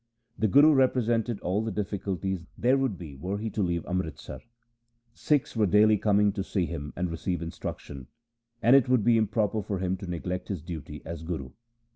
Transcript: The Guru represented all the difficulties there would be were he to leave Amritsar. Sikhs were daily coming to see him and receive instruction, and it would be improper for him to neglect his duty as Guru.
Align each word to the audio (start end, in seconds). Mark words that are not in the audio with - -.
The 0.39 0.47
Guru 0.47 0.73
represented 0.73 1.39
all 1.41 1.63
the 1.63 1.69
difficulties 1.69 2.47
there 2.57 2.75
would 2.75 2.97
be 2.97 3.15
were 3.15 3.37
he 3.37 3.51
to 3.51 3.61
leave 3.61 3.85
Amritsar. 3.85 4.41
Sikhs 5.13 5.55
were 5.55 5.67
daily 5.67 5.95
coming 5.99 6.31
to 6.31 6.43
see 6.43 6.65
him 6.65 6.91
and 6.95 7.11
receive 7.11 7.39
instruction, 7.39 8.07
and 8.63 8.75
it 8.75 8.89
would 8.89 9.03
be 9.03 9.15
improper 9.19 9.61
for 9.61 9.77
him 9.77 9.97
to 9.97 10.09
neglect 10.09 10.47
his 10.47 10.63
duty 10.63 11.03
as 11.05 11.21
Guru. 11.21 11.51